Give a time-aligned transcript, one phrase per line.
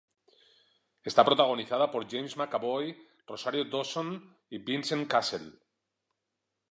[1.09, 2.85] Está protagonizada por James McAvoy,
[3.27, 5.59] Rosario Dawson y Vincent Cassel.